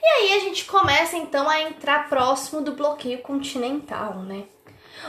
E 0.01 0.05
aí 0.05 0.33
a 0.33 0.39
gente 0.39 0.65
começa 0.65 1.15
então 1.15 1.47
a 1.49 1.61
entrar 1.61 2.09
próximo 2.09 2.61
do 2.61 2.73
bloqueio 2.73 3.19
continental, 3.19 4.15
né? 4.19 4.45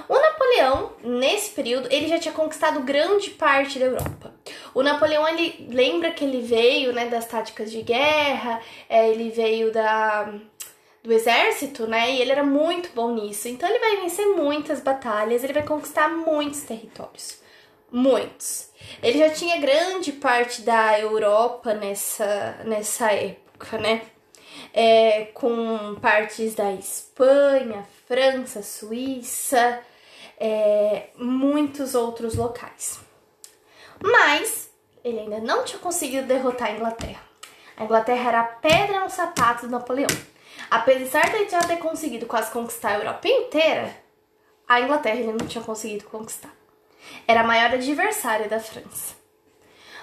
O 0.09 0.15
Napoleão, 0.15 0.93
nesse 1.03 1.51
período, 1.51 1.89
ele 1.91 2.07
já 2.07 2.19
tinha 2.19 2.33
conquistado 2.33 2.81
grande 2.81 3.31
parte 3.31 3.79
da 3.79 3.87
Europa. 3.87 4.33
O 4.73 4.83
Napoleão, 4.83 5.27
ele 5.27 5.67
lembra 5.69 6.13
que 6.13 6.25
ele 6.25 6.41
veio, 6.41 6.93
né, 6.93 7.07
das 7.07 7.27
táticas 7.27 7.71
de 7.73 7.83
guerra, 7.83 8.61
é, 8.89 9.09
ele 9.09 9.31
veio 9.31 9.73
da 9.73 10.33
do 11.03 11.13
exército, 11.13 11.87
né? 11.87 12.13
E 12.13 12.21
ele 12.21 12.31
era 12.31 12.45
muito 12.45 12.91
bom 12.95 13.15
nisso. 13.15 13.49
Então 13.49 13.69
ele 13.69 13.79
vai 13.79 13.97
vencer 13.97 14.27
muitas 14.27 14.81
batalhas, 14.81 15.43
ele 15.43 15.55
vai 15.55 15.63
conquistar 15.63 16.09
muitos 16.09 16.63
territórios. 16.63 17.40
Muitos. 17.93 18.71
Ele 19.03 19.19
já 19.19 19.31
tinha 19.31 19.61
grande 19.61 20.13
parte 20.13 20.63
da 20.63 20.99
Europa 20.99 21.75
nessa, 21.75 22.59
nessa 22.65 23.13
época, 23.13 23.79
né? 23.79 24.03
É, 24.73 25.27
com 25.35 25.97
partes 26.01 26.55
da 26.55 26.73
Espanha, 26.73 27.85
França, 28.07 28.63
Suíça, 28.63 29.81
é, 30.39 31.09
muitos 31.17 31.95
outros 31.95 32.35
locais. 32.37 33.01
Mas 34.03 34.71
ele 35.05 35.21
ainda 35.21 35.39
não 35.39 35.65
tinha 35.65 35.79
conseguido 35.79 36.27
derrotar 36.27 36.69
a 36.69 36.73
Inglaterra. 36.73 37.23
A 37.77 37.85
Inglaterra 37.85 38.29
era 38.29 38.41
a 38.41 38.45
pedra 38.45 39.01
no 39.01 39.11
sapato 39.11 39.67
do 39.67 39.73
Napoleão. 39.73 40.09
Apesar 40.71 41.31
de 41.31 41.49
já 41.49 41.61
ter 41.61 41.79
conseguido 41.79 42.27
quase 42.27 42.51
conquistar 42.51 42.91
a 42.91 42.99
Europa 42.99 43.27
inteira, 43.27 43.97
a 44.69 44.81
Inglaterra 44.81 45.17
ele 45.17 45.33
não 45.33 45.47
tinha 45.47 45.65
conseguido 45.65 46.05
conquistar. 46.05 46.60
Era 47.27 47.41
a 47.41 47.45
maior 47.45 47.73
adversária 47.73 48.49
da 48.49 48.61
França. 48.61 49.15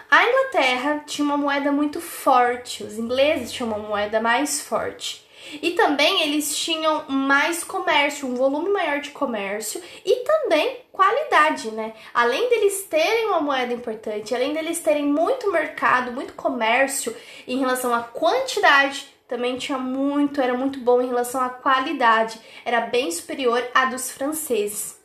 A 0.09 0.23
Inglaterra 0.25 1.03
tinha 1.05 1.25
uma 1.25 1.35
moeda 1.35 1.71
muito 1.71 1.99
forte, 1.99 2.83
os 2.83 2.97
ingleses 2.97 3.51
tinham 3.51 3.67
uma 3.67 3.77
moeda 3.77 4.21
mais 4.21 4.61
forte. 4.61 5.27
E 5.61 5.71
também 5.71 6.23
eles 6.23 6.55
tinham 6.55 7.05
mais 7.09 7.63
comércio, 7.63 8.27
um 8.27 8.35
volume 8.35 8.69
maior 8.69 8.99
de 8.99 9.11
comércio 9.11 9.81
e 10.05 10.23
também 10.23 10.81
qualidade, 10.91 11.71
né? 11.71 11.93
Além 12.13 12.49
deles 12.49 12.83
terem 12.89 13.27
uma 13.27 13.41
moeda 13.41 13.73
importante, 13.73 14.33
além 14.33 14.53
deles 14.53 14.79
terem 14.79 15.05
muito 15.05 15.51
mercado, 15.51 16.11
muito 16.11 16.33
comércio 16.33 17.15
em 17.47 17.59
relação 17.59 17.93
à 17.93 18.01
quantidade, 18.01 19.07
também 19.27 19.57
tinha 19.57 19.77
muito, 19.77 20.41
era 20.41 20.53
muito 20.53 20.79
bom 20.79 21.01
em 21.01 21.07
relação 21.07 21.41
à 21.41 21.49
qualidade, 21.49 22.39
era 22.65 22.81
bem 22.81 23.11
superior 23.11 23.61
à 23.73 23.85
dos 23.85 24.09
franceses. 24.09 24.96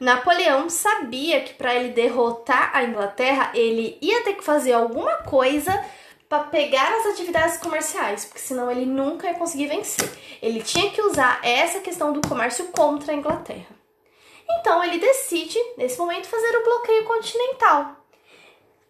Napoleão 0.00 0.70
sabia 0.70 1.42
que 1.42 1.52
para 1.52 1.74
ele 1.74 1.90
derrotar 1.90 2.70
a 2.74 2.82
Inglaterra, 2.82 3.52
ele 3.54 3.98
ia 4.00 4.24
ter 4.24 4.32
que 4.32 4.42
fazer 4.42 4.72
alguma 4.72 5.18
coisa 5.18 5.72
para 6.26 6.44
pegar 6.44 6.90
as 6.98 7.06
atividades 7.06 7.58
comerciais, 7.58 8.24
porque 8.24 8.40
senão 8.40 8.70
ele 8.70 8.86
nunca 8.86 9.26
ia 9.26 9.34
conseguir 9.34 9.66
vencer. 9.66 10.08
Ele 10.40 10.62
tinha 10.62 10.90
que 10.90 11.02
usar 11.02 11.40
essa 11.42 11.80
questão 11.80 12.12
do 12.12 12.26
comércio 12.26 12.66
contra 12.68 13.12
a 13.12 13.14
Inglaterra. 13.14 13.78
Então 14.48 14.82
ele 14.82 14.98
decide, 14.98 15.58
nesse 15.76 15.98
momento, 15.98 16.28
fazer 16.28 16.56
o 16.56 16.64
bloqueio 16.64 17.04
continental. 17.04 17.96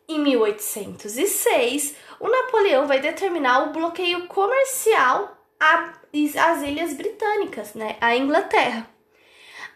Em 0.09 0.19
1806, 0.19 1.97
o 2.21 2.29
Napoleão 2.29 2.87
vai 2.87 3.01
determinar 3.01 3.65
o 3.65 3.73
bloqueio 3.73 4.27
comercial 4.27 5.37
às 5.59 6.63
ilhas 6.63 6.95
britânicas, 6.95 7.75
né, 7.75 7.97
à 8.01 8.15
Inglaterra. 8.15 8.89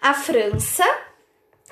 A 0.00 0.12
França, 0.12 0.85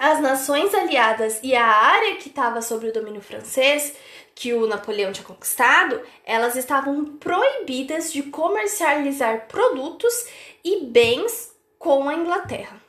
as 0.02 0.18
nações 0.20 0.74
aliadas 0.74 1.38
e 1.44 1.54
a 1.54 1.64
área 1.64 2.16
que 2.16 2.28
estava 2.28 2.60
sob 2.60 2.88
o 2.88 2.92
domínio 2.92 3.20
francês, 3.20 3.94
que 4.34 4.52
o 4.52 4.66
Napoleão 4.66 5.12
tinha 5.12 5.24
conquistado, 5.24 6.02
elas 6.24 6.56
estavam 6.56 7.04
proibidas 7.18 8.12
de 8.12 8.24
comercializar 8.24 9.46
produtos 9.46 10.26
e 10.64 10.86
bens 10.86 11.56
com 11.78 12.08
a 12.08 12.14
Inglaterra. 12.14 12.82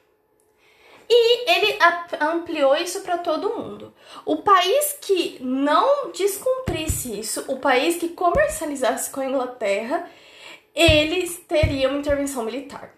E 1.07 1.51
ele 1.51 1.77
ampliou 2.19 2.75
isso 2.77 3.01
para 3.01 3.19
todo 3.19 3.59
mundo. 3.59 3.93
O 4.25 4.37
país 4.37 4.97
que 4.99 5.37
não 5.39 6.11
descumprisse 6.11 7.19
isso, 7.19 7.45
o 7.47 7.57
país 7.59 7.97
que 7.97 8.09
comercializasse 8.09 9.11
com 9.11 9.21
a 9.21 9.25
Inglaterra, 9.27 10.09
eles 10.73 11.37
teriam 11.47 11.91
uma 11.91 11.99
intervenção 11.99 12.43
militar. 12.43 12.91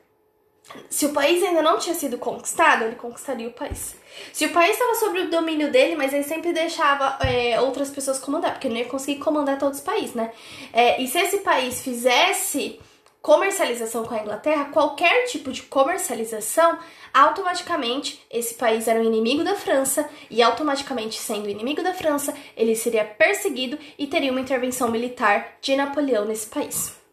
Se 0.89 1.05
o 1.05 1.13
país 1.13 1.43
ainda 1.43 1.61
não 1.61 1.77
tinha 1.77 1.95
sido 1.95 2.17
conquistado, 2.17 2.85
ele 2.85 2.95
conquistaria 2.95 3.49
o 3.49 3.53
país. 3.53 4.04
Se 4.31 4.45
o 4.45 4.53
país 4.53 4.71
estava 4.71 4.95
sob 4.95 5.19
o 5.21 5.29
domínio 5.29 5.71
dele, 5.71 5.95
mas 5.95 6.13
ele 6.13 6.23
sempre 6.23 6.53
deixava 6.53 7.17
é, 7.25 7.59
outras 7.59 7.89
pessoas 7.89 8.19
comandar, 8.19 8.51
porque 8.51 8.67
ele 8.67 8.75
não 8.75 8.81
ia 8.81 8.87
conseguir 8.87 9.19
comandar 9.19 9.57
todos 9.57 9.79
os 9.79 9.83
países, 9.83 10.13
né? 10.13 10.31
É, 10.73 11.01
e 11.01 11.07
se 11.07 11.19
esse 11.19 11.37
país 11.39 11.81
fizesse 11.81 12.79
comercialização 13.25 14.03
com 14.03 14.13
a 14.13 14.19
Inglaterra, 14.19 14.65
qualquer 14.65 15.25
tipo 15.25 15.51
de 15.51 15.63
comercialização, 15.63 16.77
automaticamente 17.11 18.23
esse 18.29 18.53
país 18.53 18.87
era 18.87 18.99
um 18.99 19.03
inimigo 19.03 19.43
da 19.43 19.55
França 19.55 20.07
e 20.29 20.43
automaticamente 20.43 21.19
sendo 21.19 21.49
inimigo 21.49 21.81
da 21.81 21.93
França, 21.93 22.35
ele 22.55 22.75
seria 22.75 23.03
perseguido 23.03 23.79
e 23.97 24.05
teria 24.05 24.31
uma 24.31 24.41
intervenção 24.41 24.91
militar 24.91 25.57
de 25.59 25.75
Napoleão 25.75 26.25
nesse 26.25 26.45
país. 26.45 27.04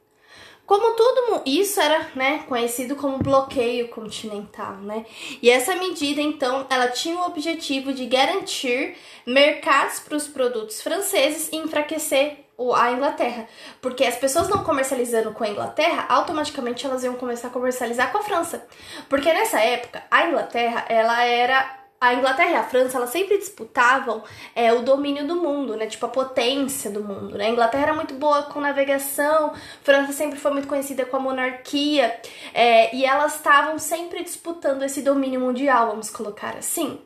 Como 0.72 0.94
tudo 0.94 1.42
isso 1.44 1.78
era, 1.82 2.08
né, 2.14 2.44
conhecido 2.48 2.96
como 2.96 3.18
bloqueio 3.18 3.88
continental, 3.88 4.76
né? 4.76 5.04
E 5.42 5.50
essa 5.50 5.76
medida, 5.76 6.22
então, 6.22 6.66
ela 6.70 6.88
tinha 6.88 7.14
o 7.14 7.26
objetivo 7.26 7.92
de 7.92 8.06
garantir 8.06 8.96
mercados 9.26 10.00
para 10.00 10.16
os 10.16 10.26
produtos 10.26 10.80
franceses 10.80 11.50
e 11.52 11.56
enfraquecer 11.56 12.38
a 12.74 12.90
Inglaterra, 12.90 13.46
porque 13.82 14.02
as 14.02 14.16
pessoas 14.16 14.48
não 14.48 14.64
comercializando 14.64 15.32
com 15.32 15.44
a 15.44 15.48
Inglaterra, 15.50 16.06
automaticamente 16.08 16.86
elas 16.86 17.04
iam 17.04 17.16
começar 17.16 17.48
a 17.48 17.50
comercializar 17.50 18.10
com 18.10 18.16
a 18.16 18.22
França. 18.22 18.66
Porque 19.10 19.30
nessa 19.30 19.60
época, 19.60 20.02
a 20.10 20.26
Inglaterra, 20.26 20.86
ela 20.88 21.22
era 21.22 21.81
a 22.02 22.14
Inglaterra 22.14 22.50
e 22.50 22.56
a 22.56 22.64
França, 22.64 22.96
elas 22.96 23.10
sempre 23.10 23.38
disputavam 23.38 24.24
é, 24.56 24.72
o 24.72 24.82
domínio 24.82 25.24
do 25.24 25.36
mundo, 25.36 25.76
né? 25.76 25.86
Tipo, 25.86 26.06
a 26.06 26.08
potência 26.08 26.90
do 26.90 27.00
mundo, 27.00 27.38
né? 27.38 27.46
A 27.46 27.48
Inglaterra 27.48 27.84
era 27.84 27.94
muito 27.94 28.14
boa 28.14 28.42
com 28.42 28.60
navegação, 28.60 29.54
França 29.84 30.12
sempre 30.12 30.36
foi 30.36 30.50
muito 30.50 30.66
conhecida 30.66 31.04
com 31.04 31.16
a 31.16 31.20
monarquia, 31.20 32.20
é, 32.52 32.92
e 32.92 33.04
elas 33.04 33.36
estavam 33.36 33.78
sempre 33.78 34.24
disputando 34.24 34.82
esse 34.82 35.00
domínio 35.00 35.38
mundial, 35.38 35.90
vamos 35.90 36.10
colocar 36.10 36.56
assim. 36.56 37.00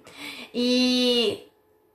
E 0.54 1.46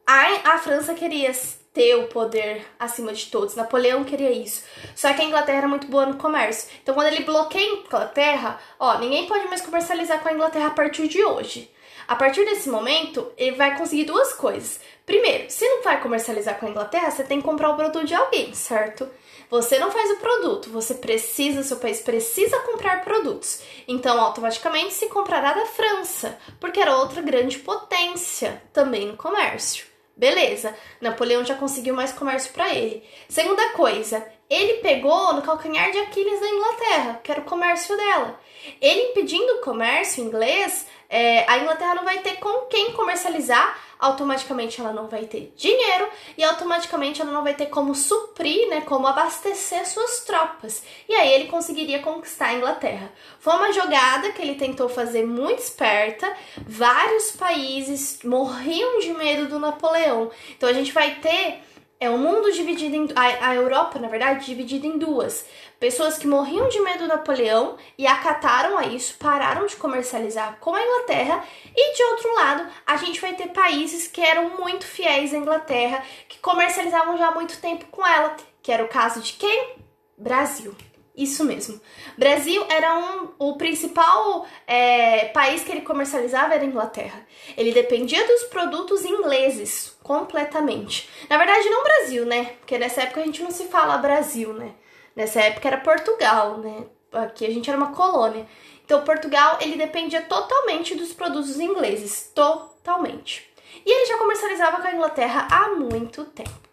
a, 0.06 0.54
a 0.54 0.58
França 0.60 0.94
queria 0.94 1.32
ter 1.74 1.96
o 1.96 2.08
poder 2.08 2.68
acima 2.78 3.14
de 3.14 3.26
todos. 3.32 3.56
Napoleão 3.56 4.04
queria 4.04 4.32
isso. 4.32 4.64
Só 4.96 5.12
que 5.12 5.24
a 5.24 5.26
Inglaterra 5.26 5.58
era 5.58 5.68
muito 5.68 5.88
boa 5.88 6.06
no 6.06 6.18
comércio. 6.18 6.70
Então, 6.84 6.94
quando 6.94 7.08
ele 7.08 7.24
bloqueia 7.24 7.66
a 7.66 7.78
Inglaterra, 7.78 8.60
ó, 8.80 9.00
ninguém 9.00 9.26
pode 9.26 9.48
mais 9.48 9.62
comercializar 9.62 10.20
com 10.20 10.30
a 10.30 10.34
Inglaterra 10.34 10.68
a 10.68 10.72
partir 10.72 11.08
de 11.08 11.24
hoje. 11.24 11.72
A 12.12 12.15
partir 12.17 12.43
desse 12.43 12.67
momento, 12.67 13.32
ele 13.38 13.56
vai 13.56 13.78
conseguir 13.78 14.04
duas 14.04 14.34
coisas. 14.34 14.82
Primeiro, 15.06 15.50
se 15.50 15.65
não 15.65 15.82
vai 15.82 16.02
comercializar 16.02 16.60
com 16.60 16.65
a 16.65 16.69
Inglaterra, 16.69 17.10
você 17.10 17.24
tem 17.24 17.39
que 17.39 17.47
comprar 17.47 17.69
o 17.69 17.78
produto 17.78 18.06
de 18.06 18.13
alguém, 18.13 18.54
certo? 18.54 19.08
Você 19.50 19.80
não 19.80 19.89
faz 19.89 20.12
o 20.12 20.17
produto, 20.17 20.69
você 20.71 20.93
precisa, 20.93 21.63
seu 21.63 21.78
país 21.78 22.02
precisa 22.02 22.60
comprar 22.63 23.06
produtos. 23.06 23.62
Então, 23.88 24.19
automaticamente 24.19 24.93
se 24.93 25.08
comprará 25.08 25.54
da 25.54 25.65
França, 25.67 26.38
porque 26.60 26.82
era 26.82 26.97
outra 26.97 27.21
grande 27.21 27.60
potência 27.60 28.62
também 28.74 29.08
no 29.08 29.15
comércio. 29.15 29.86
Beleza, 30.13 30.76
Napoleão 31.00 31.45
já 31.45 31.56
conseguiu 31.56 31.95
mais 31.95 32.12
comércio 32.12 32.52
para 32.52 32.76
ele. 32.76 33.04
Segunda 33.30 33.69
coisa, 33.69 34.28
ele 34.50 34.80
pegou 34.82 35.34
no 35.34 35.41
calcanhar 35.41 35.89
de 35.91 35.97
Aquiles 36.00 36.41
da 36.41 36.50
Inglaterra, 36.50 37.21
que 37.24 37.32
era 37.32 37.39
o 37.39 37.45
comércio 37.45 37.95
dela. 37.95 38.38
Ele 38.82 39.12
impedindo 39.12 39.54
o 39.54 39.62
comércio 39.62 40.21
inglês, 40.21 40.86
é, 41.12 41.45
a 41.45 41.58
Inglaterra 41.58 41.95
não 41.95 42.06
vai 42.06 42.19
ter 42.19 42.38
com 42.38 42.67
quem 42.67 42.93
comercializar, 42.93 43.78
automaticamente 44.00 44.80
ela 44.80 44.93
não 44.93 45.08
vai 45.08 45.26
ter 45.26 45.54
dinheiro 45.58 46.08
e 46.38 46.43
automaticamente 46.43 47.21
ela 47.21 47.32
não 47.32 47.43
vai 47.43 47.54
ter 47.54 47.65
como 47.65 47.93
suprir, 47.93 48.69
né, 48.69 48.80
como 48.82 49.06
abastecer 49.06 49.86
suas 49.86 50.21
tropas. 50.21 50.82
E 51.10 51.13
aí 51.13 51.34
ele 51.34 51.50
conseguiria 51.50 52.00
conquistar 52.00 52.47
a 52.47 52.54
Inglaterra. 52.54 53.12
Foi 53.39 53.54
uma 53.54 53.74
jogada 53.74 54.32
que 54.32 54.41
ele 54.41 54.56
tentou 54.56 54.88
fazer 54.88 55.26
muito 55.28 55.60
esperta. 55.60 56.34
Vários 56.65 57.32
países 57.32 58.19
morriam 58.24 59.00
de 59.00 59.13
medo 59.13 59.50
do 59.50 59.60
Napoleão. 59.60 60.32
Então 60.56 60.69
a 60.69 60.74
gente 60.74 60.93
vai 60.93 61.15
ter 61.15 61.62
é 62.02 62.10
um 62.10 62.17
mundo 62.17 62.52
dividido 62.52 62.95
em. 62.95 63.08
A, 63.15 63.50
a 63.50 63.56
Europa, 63.56 64.00
na 64.00 64.08
verdade, 64.08 64.47
dividida 64.47 64.88
em 64.88 64.97
duas. 64.97 65.45
Pessoas 65.82 66.15
que 66.15 66.28
morriam 66.28 66.70
de 66.70 66.80
medo 66.80 67.00
do 67.00 67.08
Napoleão 67.08 67.76
e 67.98 68.06
acataram 68.06 68.78
a 68.78 68.86
isso, 68.86 69.15
pararam 69.17 69.65
de 69.65 69.76
comercializar 69.76 70.58
com 70.60 70.76
a 70.76 70.84
Inglaterra. 70.84 71.44
E 71.76 71.96
de 71.96 72.04
outro 72.04 72.36
lado, 72.36 72.67
a 72.86 72.98
gente 72.98 73.20
vai 73.20 73.34
ter 73.34 73.48
países 73.48 74.06
que 74.06 74.22
eram 74.22 74.60
muito 74.60 74.86
fiéis 74.86 75.34
à 75.34 75.38
Inglaterra, 75.38 76.06
que 76.30 76.38
comercializavam 76.38 77.17
já 77.17 77.30
há 77.30 77.32
muito 77.32 77.60
tempo 77.60 77.86
com 77.88 78.06
ela, 78.06 78.36
que 78.62 78.72
era 78.72 78.84
o 78.84 78.89
caso 78.89 79.22
de 79.22 79.34
quem? 79.34 79.78
Brasil. 80.15 80.76
Isso 81.17 81.44
mesmo. 81.44 81.82
Brasil 82.15 82.63
era 82.70 83.00
um, 83.00 83.30
o 83.39 83.58
principal 83.58 84.46
é, 84.67 85.30
país 85.30 85.63
que 85.63 85.72
ele 85.72 85.82
comercializava 85.82 86.54
era 86.54 86.63
a 86.63 86.67
Inglaterra. 86.67 87.26
Ele 87.58 87.74
dependia 87.74 88.24
dos 88.28 88.44
produtos 88.44 89.04
ingleses 89.04 89.98
completamente. 90.04 91.10
Na 91.28 91.39
verdade, 91.39 91.67
não 91.72 91.84
Brasil, 91.84 92.24
né? 92.28 92.54
Porque 92.60 92.78
nessa 92.78 93.02
época 93.02 93.22
a 93.22 93.26
gente 93.26 93.41
não 93.41 93.50
se 93.50 93.65
fala 93.65 93.98
Brasil, 93.98 94.54
né? 94.54 94.76
Nessa 95.15 95.41
época 95.41 95.67
era 95.67 95.78
Portugal, 95.78 96.58
né? 96.58 96.86
Aqui 97.12 97.45
a 97.45 97.50
gente 97.50 97.69
era 97.69 97.78
uma 97.78 97.93
colônia. 97.93 98.47
Então, 98.86 99.04
Portugal 99.04 99.58
ele 99.62 99.78
dependia 99.78 100.21
totalmente 100.21 100.95
dos 100.95 101.13
produtos 101.13 101.60
ingleses, 101.60 102.32
totalmente. 102.34 103.50
E 103.86 103.91
ele 103.91 104.06
já 104.06 104.17
comercializava 104.17 104.82
com 104.82 104.88
a 104.88 104.93
Inglaterra 104.93 105.47
há 105.50 105.69
muito 105.69 106.26
tempo. 106.26 106.69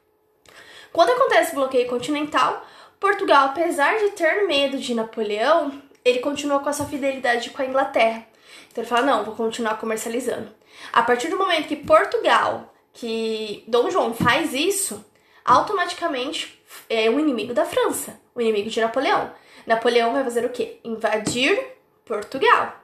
Quando 0.93 1.11
acontece 1.11 1.53
o 1.53 1.57
bloqueio 1.57 1.89
continental, 1.89 2.65
Portugal, 2.99 3.47
apesar 3.47 3.99
de 3.99 4.11
ter 4.11 4.47
medo 4.47 4.79
de 4.79 4.95
Napoleão, 4.95 5.81
ele 6.05 6.19
continuou 6.21 6.61
com 6.61 6.69
a 6.69 6.73
sua 6.73 6.87
fidelidade 6.87 7.51
com 7.51 7.63
a 7.63 7.67
Inglaterra. 7.67 8.27
Então 8.71 8.83
ele 8.83 8.89
fala: 8.89 9.03
não, 9.03 9.25
vou 9.25 9.35
continuar 9.35 9.79
comercializando. 9.79 10.53
A 10.93 11.03
partir 11.03 11.29
do 11.29 11.39
momento 11.39 11.69
que 11.69 11.77
Portugal, 11.77 12.73
que 12.93 13.65
Dom 13.67 13.91
João 13.91 14.15
faz 14.15 14.55
isso, 14.55 15.05
automaticamente 15.45 16.63
é 16.89 17.09
o 17.09 17.19
inimigo 17.19 17.55
da 17.55 17.65
França, 17.65 18.21
o 18.39 18.41
inimigo 18.41 18.71
de 18.71 18.81
Napoleão. 18.81 19.33
Napoleão 19.67 20.13
vai 20.13 20.25
fazer 20.25 20.45
o 20.45 20.51
quê? 20.51 20.79
Invadir 20.85 21.61
Portugal, 22.05 22.77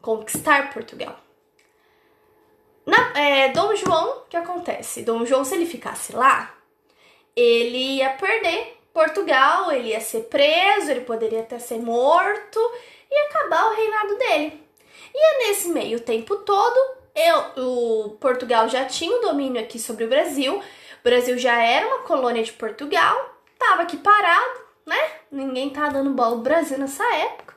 conquistar 0.00 0.72
Portugal. 0.72 1.18
Na, 2.86 3.12
é, 3.18 3.48
Dom 3.50 3.74
João, 3.76 4.18
o 4.18 4.28
que 4.28 4.36
acontece? 4.36 5.02
Dom 5.02 5.24
João, 5.26 5.44
se 5.44 5.54
ele 5.54 5.66
ficasse 5.66 6.14
lá, 6.14 6.54
ele 7.36 7.96
ia 7.96 8.10
perder 8.10 8.78
Portugal, 8.92 9.70
ele 9.70 9.90
ia 9.90 10.00
ser 10.00 10.22
preso, 10.24 10.90
ele 10.90 11.00
poderia 11.00 11.40
até 11.40 11.58
ser 11.58 11.78
morto 11.78 12.58
e 13.10 13.14
acabar 13.26 13.66
o 13.66 13.74
reinado 13.74 14.16
dele. 14.16 14.66
E 15.14 15.18
é 15.18 15.48
nesse 15.48 15.68
meio 15.68 16.00
tempo 16.00 16.36
todo, 16.36 16.96
eu, 17.14 17.64
o 17.64 18.10
Portugal 18.20 18.68
já 18.68 18.84
tinha 18.84 19.14
o 19.16 19.20
domínio 19.20 19.60
aqui 19.60 19.78
sobre 19.78 20.04
o 20.04 20.08
Brasil, 20.08 20.58
o 20.58 21.02
Brasil 21.02 21.36
já 21.36 21.60
era 21.60 21.86
uma 21.86 21.98
colônia 22.00 22.42
de 22.42 22.52
Portugal, 22.52 23.36
estava 23.52 23.82
aqui 23.82 23.96
parado, 23.96 24.69
né? 24.86 24.96
Ninguém 25.30 25.70
tá 25.70 25.88
dando 25.88 26.10
bola 26.10 26.36
no 26.36 26.42
Brasil 26.42 26.78
nessa 26.78 27.04
época. 27.14 27.54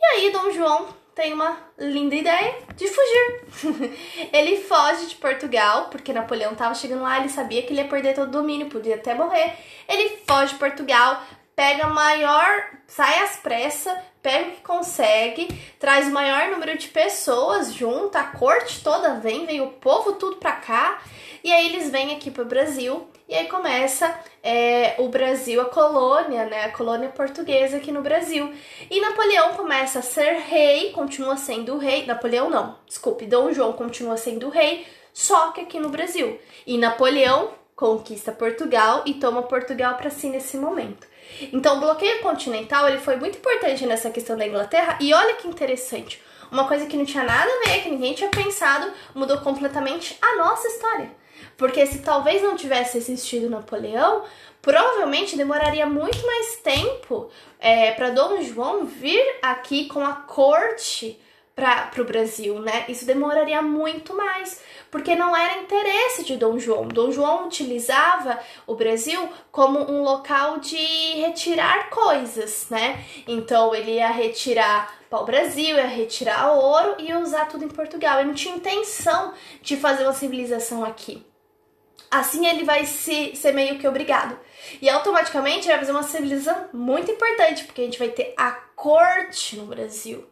E 0.00 0.04
aí, 0.04 0.30
Dom 0.30 0.50
João 0.50 0.88
tem 1.14 1.32
uma 1.32 1.58
linda 1.76 2.14
ideia 2.14 2.58
de 2.76 2.86
fugir. 2.86 3.90
ele 4.32 4.62
foge 4.62 5.06
de 5.06 5.16
Portugal, 5.16 5.88
porque 5.90 6.12
Napoleão 6.12 6.52
estava 6.52 6.74
chegando 6.74 7.02
lá, 7.02 7.18
ele 7.18 7.28
sabia 7.28 7.62
que 7.62 7.72
ele 7.72 7.80
ia 7.80 7.88
perder 7.88 8.14
todo 8.14 8.28
o 8.28 8.30
domínio, 8.30 8.68
podia 8.68 8.94
até 8.94 9.14
morrer. 9.14 9.56
Ele 9.88 10.16
foge 10.24 10.52
de 10.52 10.60
Portugal, 10.60 11.20
pega 11.56 11.88
maior, 11.88 12.70
sai 12.86 13.18
às 13.18 13.36
pressas, 13.36 13.98
pega 14.22 14.48
o 14.48 14.52
que 14.52 14.60
consegue, 14.60 15.48
traz 15.80 16.06
o 16.06 16.12
maior 16.12 16.52
número 16.52 16.78
de 16.78 16.86
pessoas 16.86 17.74
junto, 17.74 18.16
a 18.16 18.22
corte 18.22 18.84
toda 18.84 19.14
vem, 19.14 19.44
vem 19.44 19.60
o 19.60 19.70
povo 19.70 20.12
tudo 20.12 20.36
pra 20.36 20.52
cá, 20.52 21.02
e 21.42 21.52
aí 21.52 21.66
eles 21.66 21.90
vêm 21.90 22.14
aqui 22.14 22.30
pro 22.30 22.44
Brasil, 22.44 23.08
e 23.28 23.34
aí 23.34 23.46
começa 23.46 24.18
é, 24.42 24.94
o 24.98 25.08
Brasil, 25.08 25.60
a 25.60 25.66
colônia, 25.66 26.46
né, 26.46 26.64
a 26.64 26.72
colônia 26.72 27.10
portuguesa 27.10 27.76
aqui 27.76 27.92
no 27.92 28.00
Brasil. 28.00 28.52
E 28.90 29.00
Napoleão 29.00 29.52
começa 29.54 29.98
a 29.98 30.02
ser 30.02 30.38
rei, 30.38 30.92
continua 30.92 31.36
sendo 31.36 31.76
rei, 31.76 32.06
Napoleão 32.06 32.48
não, 32.48 32.78
desculpe, 32.86 33.26
Dom 33.26 33.52
João 33.52 33.74
continua 33.74 34.16
sendo 34.16 34.48
rei, 34.48 34.86
só 35.12 35.50
que 35.50 35.60
aqui 35.60 35.78
no 35.78 35.90
Brasil. 35.90 36.38
E 36.66 36.78
Napoleão 36.78 37.50
conquista 37.76 38.32
Portugal 38.32 39.02
e 39.06 39.14
toma 39.14 39.42
Portugal 39.42 39.94
para 39.94 40.10
si 40.10 40.28
nesse 40.28 40.56
momento. 40.56 41.06
Então, 41.52 41.76
o 41.76 41.80
bloqueio 41.80 42.20
continental 42.22 42.88
ele 42.88 42.98
foi 42.98 43.16
muito 43.16 43.38
importante 43.38 43.86
nessa 43.86 44.10
questão 44.10 44.36
da 44.36 44.46
Inglaterra 44.46 44.98
e 45.00 45.14
olha 45.14 45.34
que 45.34 45.46
interessante. 45.46 46.20
Uma 46.50 46.66
coisa 46.66 46.86
que 46.86 46.96
não 46.96 47.04
tinha 47.04 47.22
nada 47.22 47.48
a 47.48 47.68
ver, 47.68 47.82
que 47.82 47.90
ninguém 47.90 48.14
tinha 48.14 48.30
pensado, 48.30 48.90
mudou 49.14 49.38
completamente 49.38 50.18
a 50.20 50.36
nossa 50.36 50.66
história. 50.66 51.10
Porque 51.58 51.84
se 51.86 51.98
talvez 51.98 52.40
não 52.40 52.54
tivesse 52.54 52.96
existido 52.96 53.50
Napoleão, 53.50 54.22
provavelmente 54.62 55.36
demoraria 55.36 55.86
muito 55.86 56.24
mais 56.24 56.56
tempo 56.58 57.28
é, 57.58 57.90
para 57.90 58.10
Dom 58.10 58.40
João 58.40 58.86
vir 58.86 59.20
aqui 59.42 59.86
com 59.88 60.00
a 60.00 60.12
corte 60.12 61.20
para 61.56 61.90
o 62.00 62.04
Brasil, 62.04 62.60
né? 62.60 62.84
Isso 62.88 63.04
demoraria 63.04 63.60
muito 63.60 64.14
mais, 64.16 64.62
porque 64.92 65.16
não 65.16 65.36
era 65.36 65.58
interesse 65.58 66.22
de 66.22 66.36
Dom 66.36 66.60
João. 66.60 66.86
Dom 66.86 67.10
João 67.10 67.46
utilizava 67.46 68.38
o 68.64 68.76
Brasil 68.76 69.28
como 69.50 69.80
um 69.80 70.02
local 70.02 70.60
de 70.60 70.76
retirar 70.76 71.90
coisas, 71.90 72.68
né? 72.70 73.04
Então 73.26 73.74
ele 73.74 73.94
ia 73.94 74.10
retirar 74.10 74.94
para 75.10 75.18
o 75.18 75.24
Brasil, 75.24 75.74
ia 75.74 75.86
retirar 75.86 76.52
ouro 76.52 76.94
e 76.98 77.06
ia 77.08 77.18
usar 77.18 77.46
tudo 77.46 77.64
em 77.64 77.68
Portugal. 77.68 78.20
Ele 78.20 78.28
não 78.28 78.34
tinha 78.34 78.54
intenção 78.54 79.34
de 79.60 79.76
fazer 79.76 80.04
uma 80.04 80.12
civilização 80.12 80.84
aqui. 80.84 81.26
Assim 82.10 82.46
ele 82.46 82.64
vai 82.64 82.86
se, 82.86 83.36
ser 83.36 83.52
meio 83.52 83.78
que 83.78 83.86
obrigado. 83.86 84.38
E 84.80 84.88
automaticamente 84.88 85.68
vai 85.68 85.78
fazer 85.78 85.92
uma 85.92 86.02
civilização 86.02 86.68
muito 86.72 87.10
importante, 87.10 87.64
porque 87.64 87.82
a 87.82 87.84
gente 87.84 87.98
vai 87.98 88.08
ter 88.08 88.34
a 88.36 88.50
corte 88.52 89.56
no 89.56 89.66
Brasil 89.66 90.26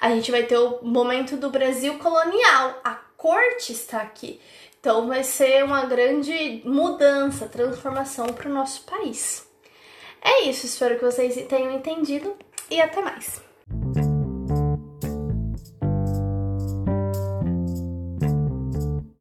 a 0.00 0.10
gente 0.10 0.30
vai 0.30 0.44
ter 0.44 0.56
o 0.56 0.82
momento 0.82 1.36
do 1.36 1.50
Brasil 1.50 1.98
colonial. 1.98 2.80
A 2.82 2.94
corte 3.16 3.72
está 3.72 4.00
aqui. 4.00 4.40
Então 4.80 5.06
vai 5.06 5.22
ser 5.22 5.62
uma 5.62 5.84
grande 5.84 6.62
mudança, 6.64 7.46
transformação 7.46 8.28
para 8.28 8.48
o 8.48 8.52
nosso 8.52 8.82
país. 8.84 9.46
É 10.22 10.44
isso, 10.44 10.64
espero 10.64 10.98
que 10.98 11.04
vocês 11.04 11.34
tenham 11.46 11.72
entendido 11.72 12.34
e 12.70 12.80
até 12.80 13.02
mais. 13.02 13.42